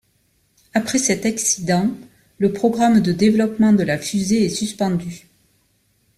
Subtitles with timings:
[0.73, 1.91] Après cet accident
[2.39, 5.27] le programme de développement de la fusée est suspendu.